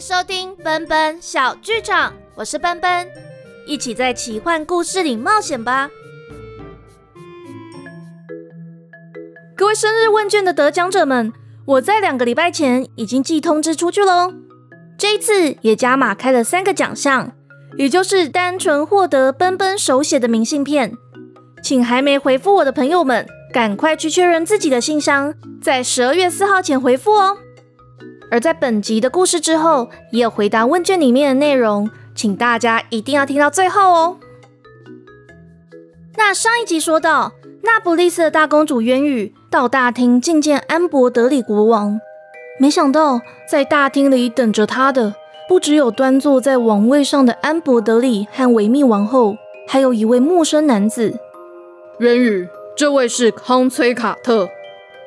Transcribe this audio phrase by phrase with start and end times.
[0.00, 3.06] 收听奔奔小剧场，我是奔奔，
[3.66, 5.90] 一起在奇幻故事里冒险吧！
[9.54, 11.30] 各位生日问卷的得奖者们，
[11.66, 14.32] 我在两个礼拜前已经寄通知出去喽。
[14.96, 17.32] 这一次也加码开了三个奖项，
[17.76, 20.94] 也就是单纯获得奔奔手写的明信片，
[21.62, 27.36] 请还没回复我的朋友们，赶快去确认自己的信箱，在十二月四号前回复哦。
[28.30, 34.16] 而在本集的故事之后，也有回答问卷里面的内容，请大家一定要听到最后哦。
[36.16, 42.00] 那上一集说到，那不勒斯的大公主渊羽到大厅觐见安博德里国王，
[42.60, 45.14] 没想到在大厅里等着他的，
[45.48, 49.36] 不只有端坐在王位上的安博德里和维密王后，
[49.66, 51.18] 还有一位陌生男子。
[51.98, 54.48] 渊羽，这位是康崔卡特，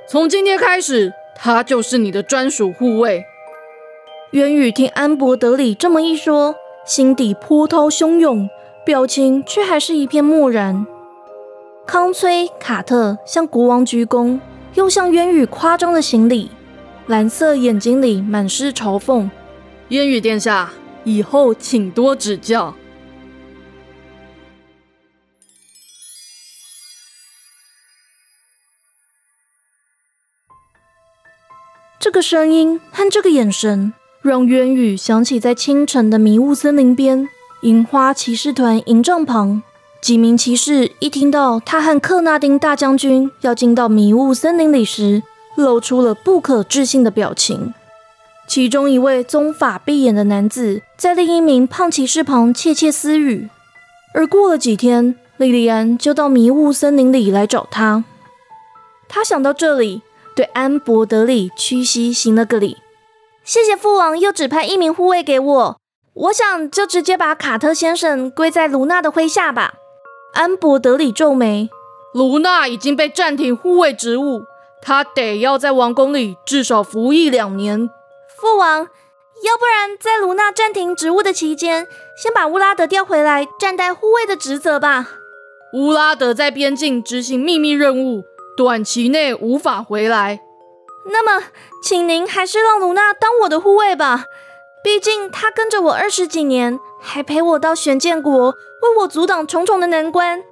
[0.10, 1.13] 从今天开始。
[1.36, 3.26] 他就是你的专属护卫。
[4.32, 8.49] 渊宇听安博德里这么一说，心底波涛汹涌，
[8.85, 10.85] 表情却还是一片漠然。
[11.85, 14.40] 康崔卡特向国王鞠躬，
[14.74, 16.49] 又向渊羽夸张的行礼，
[17.07, 19.29] 蓝色眼睛里满是嘲讽
[19.90, 20.72] ：“渊羽殿下，
[21.04, 22.74] 以后请多指教。”
[32.04, 37.29] 这个声音和这个眼神，让渊羽想起在清晨的迷雾森林边，
[37.62, 39.63] 樱花骑士团营帐旁，
[40.01, 45.23] 几名骑士一听到他和克纳丁大将军要进到迷雾森林里时，
[45.55, 47.73] 露出了不可置信的表情。
[48.49, 53.48] 其中一位棕发碧眼的男子，在另一名胖骑士旁窃窃私语。
[54.13, 58.04] 而过了几天，莉莉安就到迷雾森林里来找他。
[59.07, 60.01] 他想到这里。
[60.35, 62.77] 对安博德里屈膝行了个礼，
[63.43, 65.78] 谢谢父王又指派一名护卫给我。
[66.13, 69.73] 我想就直接把卡特先生归在卢娜的麾下吧。
[70.33, 71.69] 安博德里皱眉，
[72.13, 74.43] 卢娜已经被暂停护卫职务，
[74.81, 77.89] 他得要在王宫里至少服役两年。
[78.35, 81.88] 父王，要不然在卢娜暂停职务的期间，
[82.22, 85.09] 先把乌拉德调回来，暂代护卫的职责吧。
[85.73, 88.23] 乌拉德在边境执行秘密任务。
[88.56, 90.41] 短期内无法回来，
[91.06, 91.46] 那么，
[91.84, 94.25] 请您还是让卢娜当我的护卫吧。
[94.84, 100.44] 毕竟她跟着我二十几年，还陪我到玄剑国，为我阻挡重重的难关。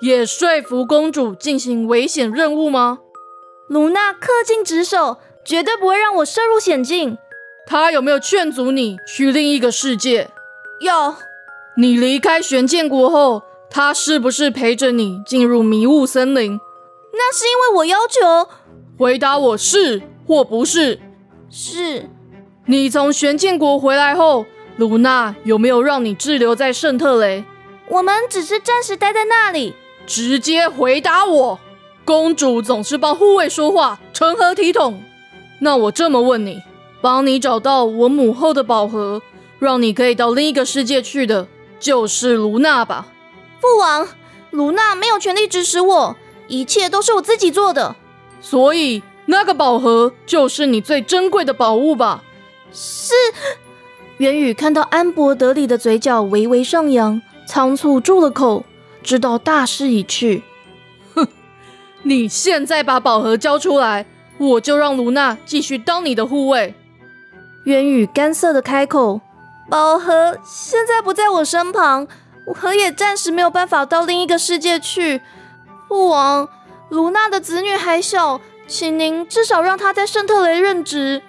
[0.00, 2.98] 也说服公主进行危险任务吗？
[3.68, 7.16] 卢娜恪尽职守，绝对不会让我涉入险境。
[7.66, 10.30] 她有没有劝阻你去另一个世界？
[10.80, 11.14] 有。
[11.78, 16.58] 你离开玄剑国后，她是不是陪着你进入迷雾森林？
[17.16, 18.50] 那是因为我要求。
[18.98, 21.00] 回答我是或不是？
[21.50, 22.10] 是。
[22.66, 24.44] 你从玄剑国回来后，
[24.76, 27.44] 卢娜有没有让你滞留在圣特雷？
[27.88, 29.74] 我们只是暂时待在那里。
[30.06, 31.58] 直接回答我。
[32.04, 35.02] 公主总是帮护卫说话，成何体统？
[35.60, 36.62] 那我这么问你：
[37.00, 39.22] 帮你找到我母后的宝盒，
[39.58, 41.48] 让你可以到另一个世界去的，
[41.80, 43.08] 就是卢娜吧？
[43.60, 44.08] 父王，
[44.50, 46.16] 卢娜没有权利指使我。
[46.48, 47.96] 一切都是我自己做的，
[48.40, 52.22] 所以那个宝盒就是你最珍贵的宝物吧？
[52.72, 53.14] 是。
[54.18, 58.64] 元宇看到安博德里的嘴角微微上扬，仓促住了口，
[59.02, 60.42] 知道大势已去。
[61.14, 61.26] 哼，
[62.02, 64.06] 你现在把宝盒交出来，
[64.38, 66.74] 我就让卢娜继续当你的护卫。
[67.64, 69.20] 元宇干涩的开口
[69.68, 72.06] ：“宝盒现在不在我身旁，
[72.62, 75.20] 我也暂时没有办法到另一个世界去。”
[75.88, 76.48] 父王，
[76.88, 81.22] 卢娜的子女还小，请您至少让她在圣特雷任职。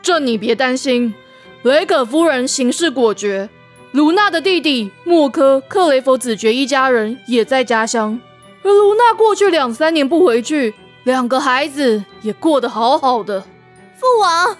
[0.00, 1.14] 这你别担心，
[1.62, 3.48] 雷可夫人行事果决，
[3.90, 8.20] 卢娜的弟弟莫科克雷佛子爵一家人也在家乡，
[8.62, 13.40] 而卢娜过去两三年不回去，两个孩子也过得好好的。
[13.40, 14.56] 父王，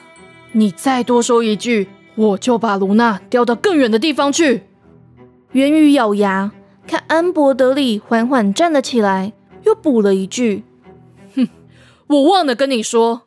[0.50, 4.64] 你再多说一句，我就把卢娜调到更远的地方去。
[5.52, 6.50] 源于咬牙。
[6.88, 10.64] 看安博德里缓缓站了起来，又补了一句
[11.36, 11.46] ：“哼，
[12.06, 13.24] 我忘了跟你说，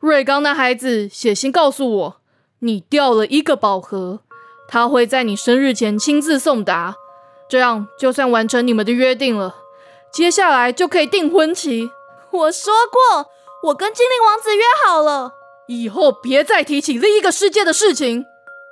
[0.00, 2.16] 瑞刚那孩子写信告诉我，
[2.60, 4.20] 你掉了一个宝盒，
[4.66, 6.96] 他会在你生日前亲自送达，
[7.46, 9.54] 这样就算完成你们的约定了，
[10.10, 11.90] 接下来就可以订婚期。
[12.30, 13.26] 我说过，
[13.64, 15.34] 我跟精灵王子约好了，
[15.66, 18.24] 以后别再提起另一个世界的事情。”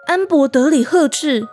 [0.09, 1.49] 安博德里呵斥。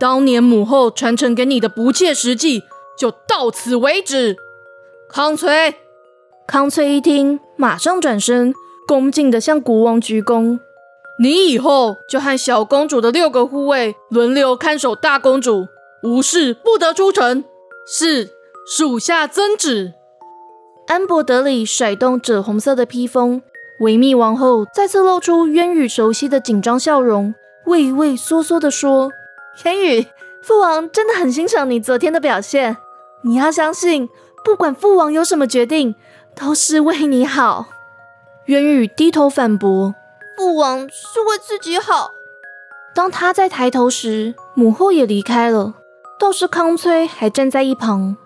[0.00, 2.62] 当年母后传承给你的不切实际，
[2.96, 4.36] 就到此为止。
[5.08, 5.74] 康崔，
[6.46, 8.54] 康崔一听，马上转身，
[8.86, 10.60] 恭敬地向国王鞠躬。
[11.20, 15.66] 你以后就和小公主的六个护卫轮流看守大公主，
[16.04, 17.44] 无事不得出城。
[17.84, 18.30] 是，
[18.76, 19.94] 属下遵旨。
[20.86, 23.42] 安博德里甩动赭红色的披风，
[23.80, 27.34] 维密王后再次露出渊羽熟悉的紧张笑容，
[27.66, 29.10] 畏畏缩缩地说
[29.64, 30.06] ：“渊羽，
[30.42, 32.76] 父王真的很欣赏你昨天的表现。
[33.22, 34.08] 你要相信，
[34.44, 35.94] 不管父王有什么决定，
[36.34, 37.66] 都是为你好。”
[38.46, 39.94] 渊宇低头反驳。
[40.36, 42.12] 父王是为自己好。
[42.94, 45.74] 当他在抬头时，母后也离开了，
[46.18, 48.16] 倒是康崔还站在一旁。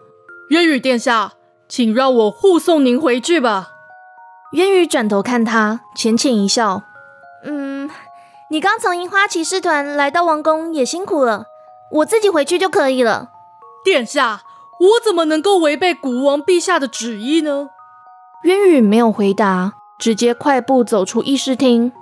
[0.50, 1.32] 渊宇殿下，
[1.68, 3.70] 请让我护送您回去吧。
[4.52, 6.82] 渊宇转头看他，浅浅一笑
[7.44, 7.90] ：“嗯，
[8.52, 11.46] 你刚从樱花骑士团来到王宫，也辛苦了，
[11.90, 13.30] 我自己回去就可以了。”
[13.82, 14.42] 殿下，
[14.78, 17.70] 我怎么能够违背古王陛下的旨意呢？
[18.42, 21.92] 渊羽没有回答，直接快步走出议事厅。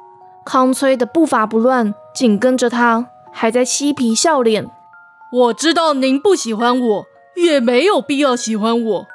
[0.45, 4.69] 康崔的步伐不乱，紧跟着他，还在嬉皮笑脸。
[5.33, 7.05] 我知道您不喜欢我，
[7.37, 9.07] 也没有必要喜欢我。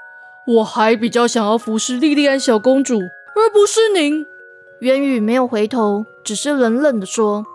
[0.47, 2.97] 我还比较想要服侍莉莉安小公主，
[3.35, 4.25] 而不是您。
[4.79, 7.45] 渊羽没有回头，只是冷冷地说：“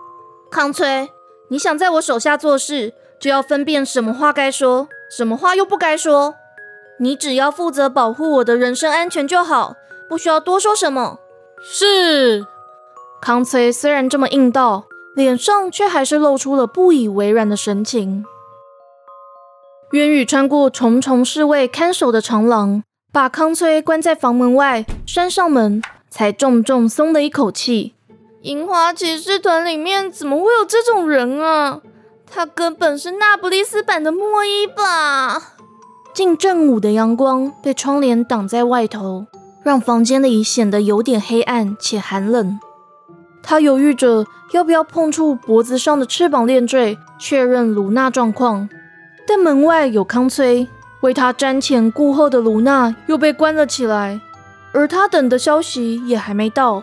[0.49, 1.11] 康崔，
[1.49, 6.35] 你想在我手下做事，就要分辨什么话该说，什么话又不该说。
[6.99, 9.75] 你只要负责保护我的人身安全就好，
[10.07, 11.19] 不需要多说什么。”
[11.61, 12.47] 是。
[13.21, 14.85] 康崔虽然这么硬道，
[15.15, 18.23] 脸上却还是露出了不以为然的神情。
[19.91, 22.81] 渊羽穿过重重侍卫看守的长廊，
[23.11, 27.95] 把康崔关在房门外，拴上门，才重重松了一口气。
[28.41, 31.79] 樱花骑士团里面怎么会有这种人啊？
[32.25, 35.53] 他根本是那不勒斯版的莫伊吧？
[36.11, 39.27] 近正午的阳光被窗帘挡在外头，
[39.63, 42.59] 让房间里显得有点黑暗且寒冷。
[43.43, 48.67] 他犹豫着要不要碰触脖子上的翅膀链坠，确认卢娜状况。
[49.27, 50.67] 但门外有康崔，
[51.01, 54.19] 为他瞻前顾后的卢娜又被关了起来，
[54.73, 56.81] 而他等的消息也还没到。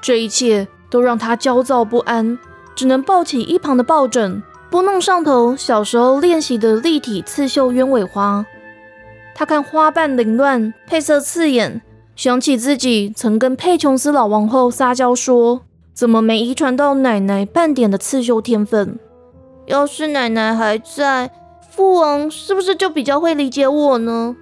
[0.00, 2.38] 这一切都让他焦躁不安，
[2.74, 8.44] 只能抱起一旁的抱枕，拨弄上头小时候练习的立体刺绣鸢尾花。
[9.34, 11.80] 他看花瓣凌乱，配色刺眼，
[12.16, 15.62] 想起自己曾跟佩琼斯老王后撒娇说。
[15.94, 19.00] 怎么没遗传到奶奶半点的刺绣天分？
[19.66, 21.28] 要是奶奶还在，
[21.72, 24.36] 父王是不是就比较会理解我呢？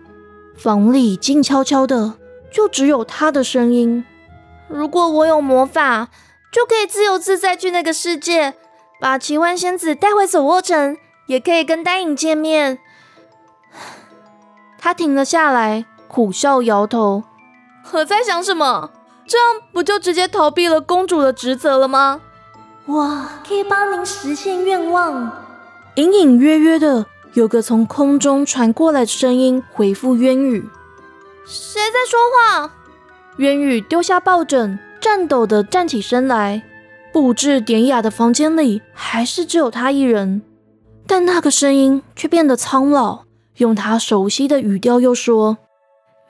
[0.54, 2.12] 房里静悄悄的，
[2.50, 4.04] 就只有他的声音。
[4.69, 6.08] 如果我有魔法，
[6.56, 8.54] 就可以自由自在去那个世界，
[8.98, 12.78] 把奇幻仙子带回索沃城，也可以跟丹影见面。
[14.78, 17.24] 他停了下来，苦笑摇头。
[17.92, 18.90] 我在想什么？
[19.26, 22.22] 这样不就直接逃避了公主的职责了吗？
[22.86, 25.30] 我可以帮您实现愿望。
[25.96, 27.04] 隐隐约约的
[27.34, 30.66] 有个从空中传过来的声音回复渊羽
[31.44, 32.72] ：“谁在说话？”
[33.36, 36.64] 渊羽丢下抱枕，颤抖的站起身来。
[37.12, 40.42] 布置典雅的房间里还是只有他一人，
[41.06, 43.20] 但那个声音却变得苍老，
[43.58, 45.58] 用他熟悉的语调又说：“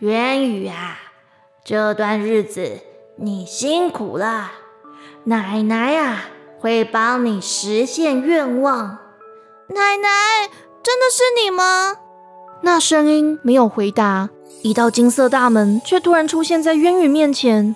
[0.00, 0.99] 渊宇啊。”
[1.64, 2.81] 这段日子
[3.17, 4.52] 你辛苦了，
[5.25, 6.26] 奶奶呀
[6.61, 8.99] 会帮你实现愿望。
[9.71, 10.49] 奶奶，
[10.83, 11.95] 真的是你吗？
[12.61, 14.28] 那声音没有回答，
[14.61, 17.75] 一道金色大门却突然出现在渊宇面前。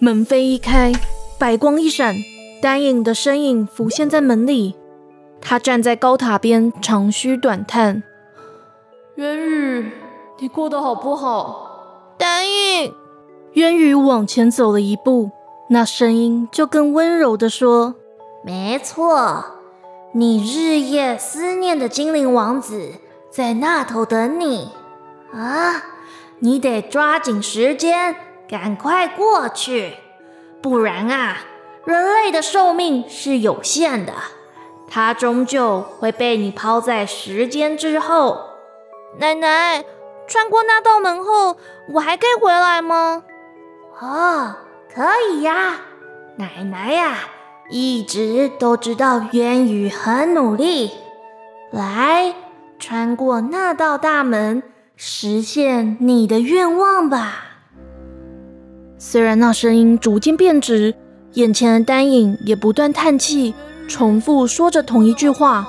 [0.00, 0.92] 门扉一开，
[1.40, 2.14] 白光一闪，
[2.62, 4.76] 丹影的身影浮现在门里。
[5.40, 8.04] 他站在高塔边，长吁短叹
[9.16, 9.90] ：“渊羽，
[10.38, 12.94] 你过得好不好？”丹影。
[13.54, 15.32] 渊羽往前走了一步，
[15.70, 17.96] 那声音就更温柔地说
[18.44, 19.44] ：“没错，
[20.12, 22.92] 你日夜思念的精灵王子
[23.32, 24.70] 在那头等你
[25.32, 25.82] 啊！
[26.38, 28.14] 你得抓紧时间，
[28.48, 29.94] 赶快过去，
[30.62, 31.36] 不然啊，
[31.84, 34.14] 人类的寿命是有限的，
[34.88, 38.46] 它终究会被你抛在时间之后。
[39.18, 39.84] 奶奶，
[40.26, 41.56] 穿过那道门后，
[41.92, 43.22] 我还可以回来吗？”
[44.00, 44.54] 哦，
[44.94, 45.80] 可以呀，
[46.36, 47.18] 奶奶呀，
[47.68, 50.92] 一直都知道渊宇很努力。
[51.70, 52.34] 来，
[52.78, 54.62] 穿过那道大门，
[54.96, 57.47] 实现你的愿望吧。
[58.98, 60.94] 虽然那声音逐渐变直，
[61.34, 63.54] 眼前的丹影也不断叹气，
[63.86, 65.66] 重复说着同一句话，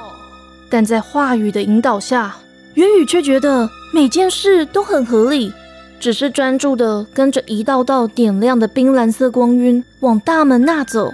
[0.69, 2.35] 但在话语的引导下，
[2.73, 5.53] 元宇却觉得每件事都很合理。
[5.99, 11.13] 只是专注的跟着一道道点亮的冰蓝色光晕往大门那走。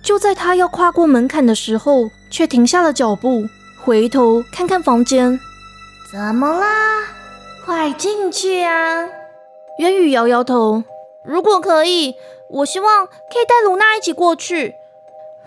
[0.00, 3.44] 就在他要跨过门槛的时候，却停下了脚步，
[3.82, 5.38] 回头看看房间。
[6.12, 6.66] 怎么啦？
[7.64, 9.04] 快进去啊！
[9.78, 10.84] 渊宇摇摇头，
[11.22, 12.16] 如果可以，
[12.48, 14.74] 我希望可以带卢娜一起过去。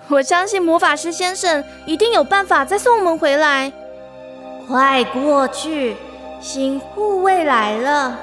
[0.10, 3.72] 我相信魔法师先生一定有办法再送我们回来。
[4.68, 5.98] 快过去，
[6.40, 8.20] 新护卫来了，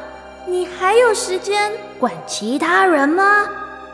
[0.46, 3.48] 你还有时间管其他人吗？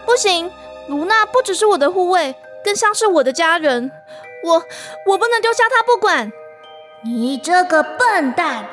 [0.04, 0.50] 不行，
[0.88, 3.90] 卢娜不只是我的护卫，更像是我的家人。
[4.44, 4.54] 我
[5.06, 6.30] 我不能丢下她不管。
[7.04, 8.66] 你这个笨蛋，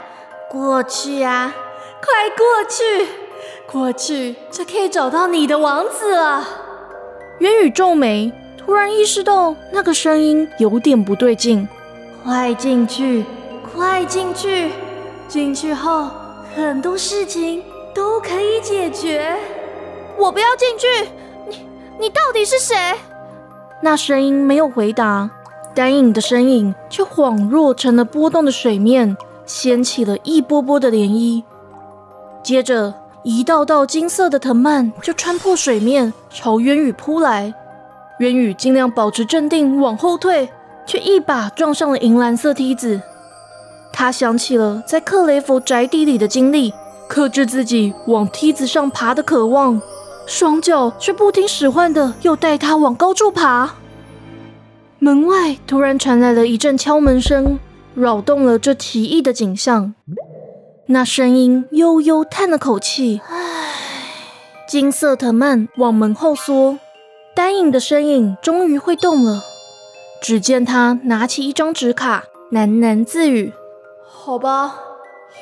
[0.49, 1.53] 过去啊！
[2.01, 3.07] 快过去，
[3.71, 6.47] 过去就可以找到你的王子了。
[7.39, 11.67] 元宇皱眉，突然意识到那个声音有点不对劲。
[12.23, 13.25] 快进去，
[13.73, 14.71] 快进去！
[15.27, 16.09] 进去后，
[16.55, 19.35] 很多事情都可以解决。
[20.17, 20.87] 我不要进去！
[21.47, 21.65] 你
[21.99, 22.75] 你到底是谁？
[23.81, 25.29] 那声音没有回答，
[25.73, 29.15] 丹影的身影却恍若成了波动的水面，
[29.45, 31.43] 掀起了一波波的涟漪。
[32.43, 37.53] 接着，一道道金色的藤蔓就穿破水面，朝渊羽扑来。
[38.19, 40.49] 渊羽尽量保持镇定，往后退，
[40.85, 43.01] 却一把撞上了银蓝色梯子。
[43.91, 46.73] 他想起了在克雷佛宅邸里的经历，
[47.09, 49.81] 克制自己往梯子上爬的渴望。
[50.25, 53.75] 双脚却不听使唤的，又带他往高处爬。
[54.99, 57.57] 门外突然传来了一阵敲门声，
[57.95, 59.93] 扰动了这奇异的景象。
[60.91, 63.37] 那声音悠悠叹了口气：“唉。”
[64.67, 66.79] 金色藤蔓往门后缩，
[67.35, 69.43] 丹影的身影终于会动了。
[70.19, 73.53] 只见他拿起一张纸卡，喃喃自语
[74.03, 74.79] ：“好吧，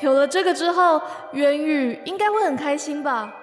[0.02, 1.00] 有了这个之后，
[1.32, 3.34] 渊宇应该会很开心吧。”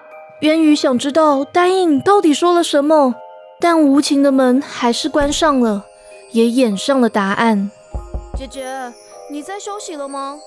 [0.42, 3.16] 渊宇想知道丹影到底说了什么，
[3.58, 5.84] 但无情的门还是关上了，
[6.30, 7.68] 也掩上了答案。
[8.36, 8.92] 姐姐，
[9.28, 10.38] 你在休息了吗？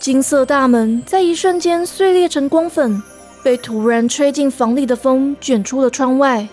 [0.00, 3.02] 金色大门在一瞬间碎裂成光粉，
[3.42, 6.46] 被突然吹进房里的风卷出了窗外。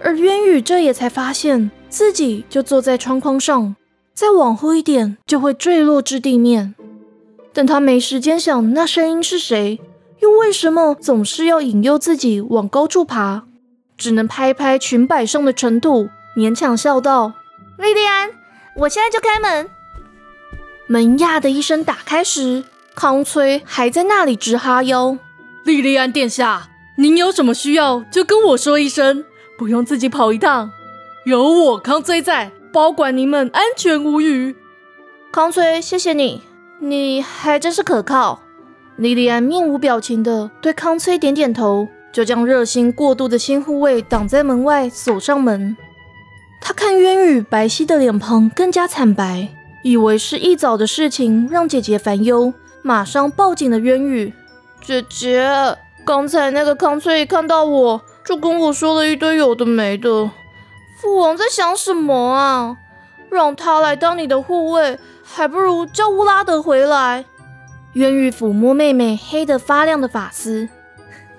[0.00, 3.76] 而渊宇这也才发现自己就坐在窗框上，
[4.14, 6.74] 再往后一点就会坠落至地面。
[7.52, 9.80] 但他没时间想那声音是谁。
[10.20, 13.44] 又为什么总是要引诱自己往高处爬？
[13.96, 17.34] 只能拍拍裙摆上的尘土，勉强笑道
[17.78, 18.30] ：“莉莉安，
[18.78, 19.70] 我现在就开门。”
[20.88, 22.64] 门呀的一声打开时，
[22.98, 25.16] 康崔还在那里直哈腰。
[25.62, 29.24] 莉莉安殿下，您有什么需要就跟我说一声，
[29.56, 30.72] 不用自己跑一趟，
[31.24, 34.56] 有我康崔在，保管您们安全无虞。
[35.30, 36.42] 康崔，谢谢你，
[36.80, 38.40] 你还真是可靠。
[38.96, 45.76] 莉莉安面无表情的对康崔点点头，就将热心过度的新护卫挡在门外，锁上门。
[46.60, 49.50] 他看渊羽白皙的脸庞更加惨白，
[49.84, 54.32] 以为是一早的事情让姐姐烦忧，马上抱紧了渊羽。
[54.80, 60.30] 姐姐，刚才那个康翠一看到我就跟我说了一堆有的没的。
[61.00, 62.76] 父王在想什么啊？
[63.30, 67.24] 让他来当你的护卫，还不如叫乌拉德回来。
[67.94, 70.68] 渊羽抚摸妹妹黑得发亮的发丝。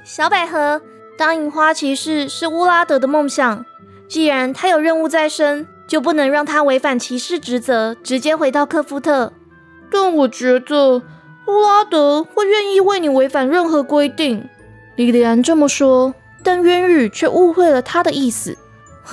[0.03, 0.81] 小百合，
[1.17, 3.65] 当银花骑士是乌拉德的梦想。
[4.07, 9.33] 既然他有任务在身，就不能让他违反骑士职责，直接回到克夫特。
[9.91, 11.01] 但我觉得
[11.49, 14.47] 乌拉德会愿意为你违反任何规定。
[14.95, 16.13] 莉莉安这么说，
[16.43, 18.57] 但渊羽却误会了他的意思。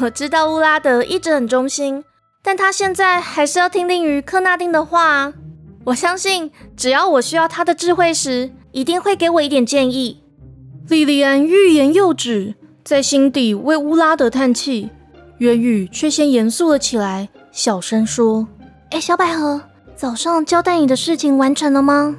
[0.01, 2.05] 我知道乌拉德一直很忠心，
[2.43, 5.33] 但他现在还是要听令于科纳丁的话。
[5.85, 10.23] 我相信，只要我需要他的智慧时，一定会给我一点建议。
[10.89, 14.91] 莉莉安欲言又止，在心底为乌拉德叹气。
[15.39, 18.49] 渊宇却先严肃了起来，小声说
[18.91, 19.63] ：“哎，小百合，
[19.95, 22.17] 早上交代你的事情完成了吗？”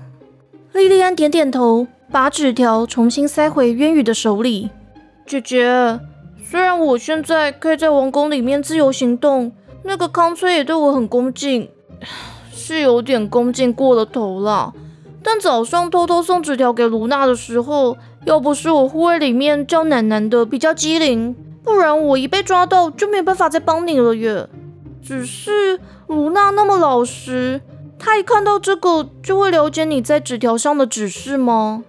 [0.77, 4.69] 莉莉安点点头，把纸条重新塞回渊羽的手里。
[5.25, 5.99] 姐姐，
[6.45, 9.51] 虽然我现在可以在王宫里面自由行动，
[9.83, 11.67] 那个康崔也对我很恭敬。
[12.51, 14.71] 是有点恭敬过了头了，
[15.23, 24.47] 但早上偷偷送纸条给卢娜的时候，要不是我护卫里面叫奶奶的比较机灵，不然我一被抓到就没办法再帮你了耶。
[25.01, 27.59] 只是卢娜那么老实，
[27.99, 31.83] 她一看到这个就会了解你在纸条上的指示吗？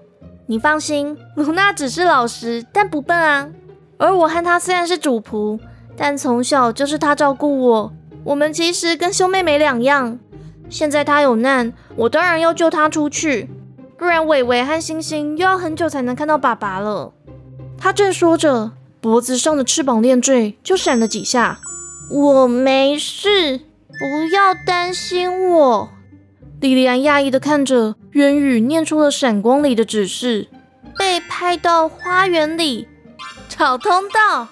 [0.47, 3.49] 你放心，卢娜只是老实，但不笨啊。
[3.99, 5.59] 而我和她虽然是主仆，
[5.97, 7.93] 但从小就是她照顾我，
[8.25, 10.19] 我们其实跟兄妹没两样。
[10.71, 13.49] 现在他有难，我当然要救他出去，
[13.97, 17.13] 不然伟伟和星星又要很久才能看到爸爸了。
[17.79, 21.59] 他正说着，脖子上的翅膀链坠就闪了几下。
[22.11, 25.89] 我没事，不要担心我。
[26.61, 30.49] 莉莉安讶异的看着渊羽，念出了闪光里的指示：
[30.99, 32.89] 被拍到花园里，
[33.49, 34.49] 找通道。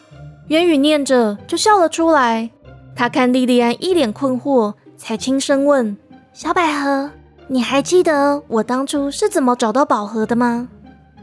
[0.48, 2.50] 渊羽念着就笑了出来。
[2.94, 5.96] 他看莉莉安一脸困惑，才轻声问
[6.32, 7.10] ：“小百合，
[7.48, 10.68] 你还记得我当初是怎么找到宝盒的吗？”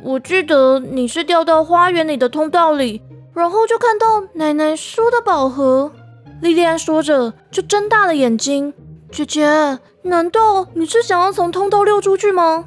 [0.03, 3.01] 我记得你是掉到花园里的通道里，
[3.33, 5.93] 然后就看到奶奶说的宝盒。
[6.41, 8.73] 莉莉安说着，就睁大了眼睛
[9.09, 12.65] ：“姐姐，难道你是想要从通道溜出去吗？”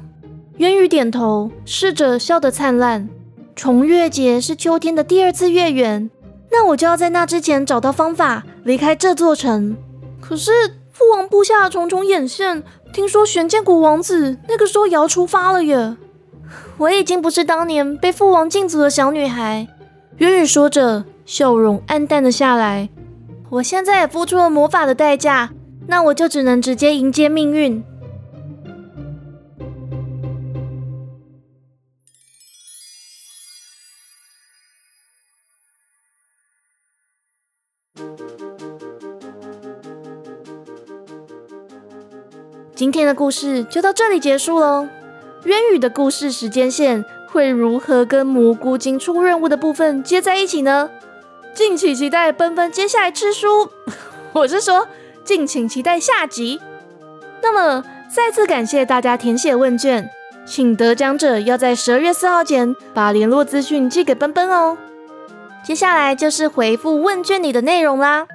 [0.57, 3.07] 渊羽点头，试着笑得灿烂。
[3.55, 6.09] 重月节是秋天的第二次月圆，
[6.51, 9.77] 那我就要在那之前找到方法离开这座城。
[10.19, 10.51] 可是
[10.91, 15.95] 父王布下重重眼线，听说玄剑谷王子那个时候也要出发了耶。
[16.77, 19.67] 我已经不是当年被父王禁足的小女孩。
[20.17, 22.89] 渊羽说着，笑容暗淡了下来。
[23.49, 25.51] 我现在也付出了魔法的代价，
[25.87, 27.83] 那我就只能直接迎接命运。
[42.75, 44.87] 今天的故事就到这里结束喽。
[45.45, 50.91] 渊羽的故事时间线会如何跟蘑菇精出任务的部分接在一起呢？
[51.55, 53.71] 敬请期待奔奔接下来吃书，
[54.33, 54.87] 我是说，
[55.27, 56.61] 敬请期待下集。
[57.43, 60.09] 那么再次感谢大家填写问卷，
[60.45, 64.77] 请得奖者要在十二月四号前把联络资讯寄给奔奔哦。
[65.65, 68.25] 接下来就是回复问卷里的内容啦。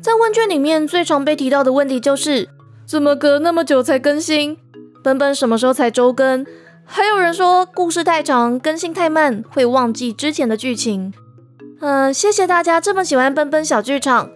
[0.00, 2.48] 在问卷里面最常被提到的问题就是，
[2.86, 4.56] 怎么隔那么久才更新？
[5.02, 6.46] 奔奔什么时候才周更？
[6.84, 11.12] 还有人说故事太长，更新太慢，会忘记之前的剧情。
[11.80, 14.30] 嗯，谢谢大家这么喜欢奔奔小剧场，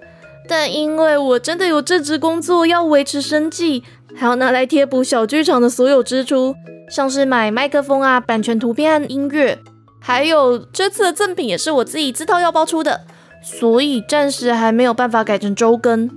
[0.48, 3.84] 但因为我真的有正职工作要维持生计，
[4.16, 6.54] 还要拿来贴补小剧场的所有支出，
[6.90, 9.58] 像是买麦克风啊、版权图片音乐，
[10.00, 13.02] 还有这次的赠品也是我自己自掏腰包出的，
[13.42, 16.10] 所以暂时还没有办法改成周更。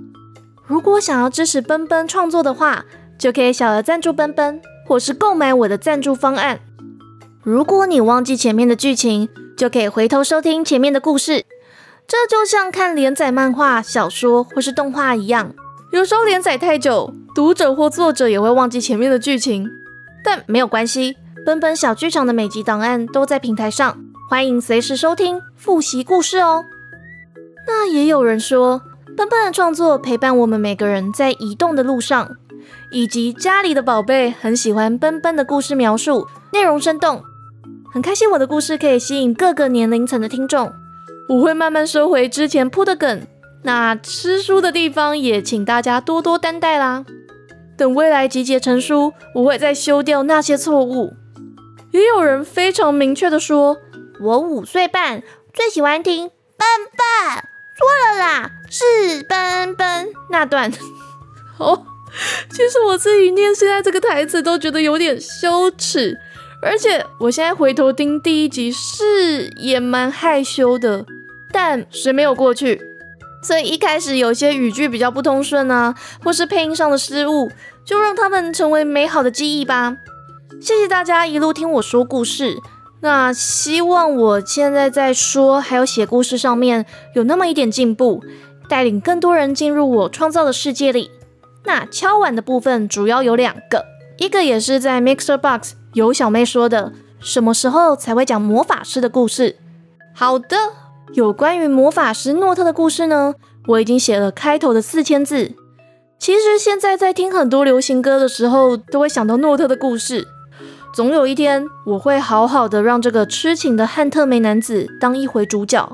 [0.64, 2.86] 如果想要支持奔奔创作的话，
[3.18, 6.60] 就可以小额赞助奔奔，或是购买我的赞助方案。
[7.42, 11.44] 如果你忘记前面的剧情，就可以回头收听前面的故事。
[12.06, 15.54] 这就像看连载漫画、小说或是动画一样，
[15.92, 19.68] 有时候连载太久，读者或作者也会忘记前面的剧情。
[20.24, 26.64] 但没有关系，奔奔小剧场的每集档案都在平台上，欢迎随时收听复习故事哦。
[27.66, 28.82] 那也有人说，
[29.16, 32.36] 奔奔的创作陪伴我们每个人在移动的路上。
[32.92, 37.22] 以及家里的宝贝很喜欢奔奔的故事描述，内容生动，
[37.90, 40.72] 很开心我的故事可以吸引各个年龄层的听众。
[41.28, 43.26] 我会慢慢收回之前铺的梗，
[43.62, 47.04] 那吃书的地方也请大家多多担待啦。
[47.76, 51.14] 等未来集结成书，我会再修掉那些错误。
[51.92, 53.78] 也有人非常明确的说，
[54.20, 57.42] 我五岁半最喜欢听笨笨，
[57.78, 60.70] 错了啦，是笨笨那段。
[61.58, 61.86] 哦。
[62.50, 66.14] 其实我自己念现在这个台词都觉得有点羞耻，
[66.62, 71.04] 而且我现在回头听第一集是也蛮害羞的，
[71.52, 72.80] 但谁没有过去？
[73.42, 77.50] 所以一开始有些语句比较不通顺啊，或是配音上的失误，
[77.84, 79.96] 就让他们成为美好的记忆吧。
[80.60, 82.56] 谢谢大家一路听我说故事，
[83.00, 88.22] 那希望我现在在说还有写故事上面有那么一点进步，
[88.68, 91.10] 带领更多人进入我创造的世界里。
[91.64, 93.84] 那敲碗的部分主要有两个，
[94.18, 99.56] 一个也是在 Mixer Box 有小妹说的，什么时候才会讲魔法师的故事？
[100.14, 100.56] 好的，
[101.12, 103.34] 有关于魔法师诺特的故事呢，
[103.68, 105.52] 我已经写了开头的四千字。
[106.18, 110.26] 其实现在在听很多流行歌的时候，都会想到诺特的故事。
[110.94, 115.92] 总有一天，我会好好的让这个痴情的汉特梅男子当一回主角。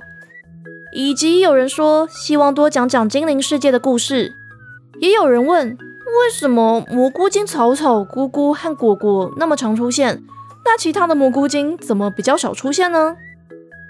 [0.93, 4.35] 以及有人说，希望多讲讲精灵世界的故事。
[5.01, 5.77] 也有人问，
[6.09, 10.23] 为什么蘑菇精草草、菇菇和果果那么常出现，
[10.65, 13.17] 那其他的蘑菇精怎么比较少出现呢？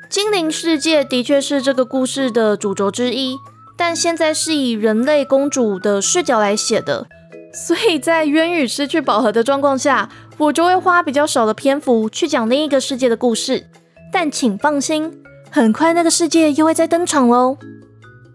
[0.08, 3.36] 精灵世界的确是这个故事的主轴之一，
[3.76, 7.06] 但现在是以人类公主的视角来写的，
[7.52, 13.66] 所以在渊羽失去宝盒的状况下，我就会花比较少的篇幅去讲另一个世界的故事。
[14.10, 17.58] 但请放心，很快那个世界又会再登场喽。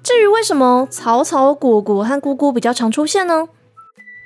[0.04, 3.48] 至于为什么草草、果果和姑姑比较常出现呢？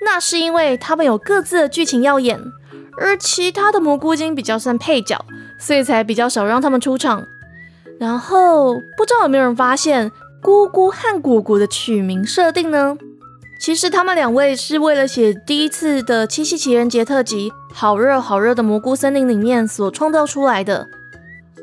[0.02, 2.40] 那是因为他们有各自的剧情要演，
[2.98, 5.24] 而其他的蘑菇精比较算配角，
[5.60, 7.26] 所以才比较少让他们出场。
[8.00, 12.98] 然后不知道有没有人发现，姑姑和果果的取名设定呢？
[13.60, 20.88] 其实他们两位是为了写第一次的七夕情人节特辑《好热好热的蘑菇森林》里面所创造出来的。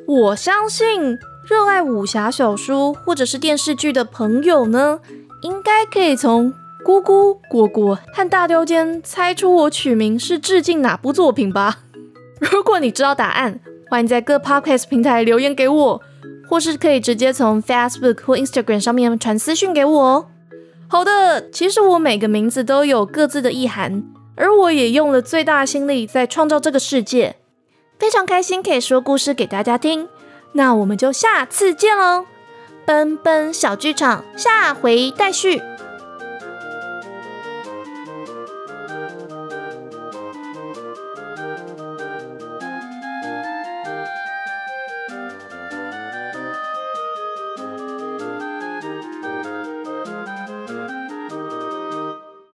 [0.06, 1.16] 我相信
[1.48, 4.98] 热爱武侠小说或者是电视剧的朋友呢，
[5.42, 6.52] 应该可以从
[6.84, 11.78] 姑姑、果果和大雕间猜出我取名是致敬哪部作品吧。
[12.38, 16.02] 如果你知道答案，欢迎在各 podcast 平台留言给我，
[16.46, 20.26] 或是可以直接从 Facebook 或 Instagram 上面传私讯给我哦。
[20.86, 24.04] 好的，其实我每个名字都有各自的意涵，
[24.36, 27.36] 而我也用了最大的心力在创造这个世界，
[27.98, 30.06] 非常开心可以说故事给大家听。
[30.52, 32.26] 那我们就下次见喽，
[32.84, 35.62] 奔奔小剧场下回待续。